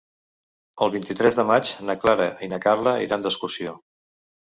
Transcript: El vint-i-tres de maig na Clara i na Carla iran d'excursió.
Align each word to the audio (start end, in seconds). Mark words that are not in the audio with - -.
El 0.85 0.91
vint-i-tres 0.93 1.37
de 1.39 1.45
maig 1.49 1.73
na 1.89 1.95
Clara 2.05 2.27
i 2.47 2.49
na 2.55 2.59
Carla 2.65 2.95
iran 3.09 3.27
d'excursió. 3.27 3.75